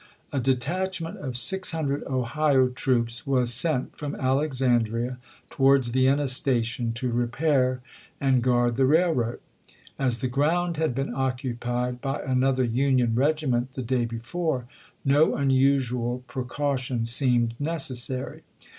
A 0.33 0.39
detachment 0.39 1.19
of 1.19 1.37
six 1.37 1.69
hundred 1.73 2.03
Ohio 2.07 2.69
troops 2.69 3.27
was 3.27 3.53
sent 3.53 3.95
from 3.95 4.15
Alexandria 4.15 5.19
towards 5.51 5.89
Vienna 5.89 6.27
station 6.27 6.91
to 6.93 7.11
repair 7.11 7.81
and 8.19 8.41
guard 8.41 8.77
the 8.77 8.87
railroad. 8.87 9.39
As 9.99 10.17
the 10.17 10.27
ground 10.27 10.77
had 10.77 10.95
been 10.95 11.13
occupied 11.13 12.01
by 12.01 12.23
another 12.23 12.63
Union 12.63 13.13
regiment 13.13 13.75
the 13.75 13.83
day 13.83 14.05
before, 14.05 14.65
no 15.05 15.35
unusual 15.35 16.23
precaution 16.27 17.05
seemed 17.05 17.53
necessary. 17.59 18.41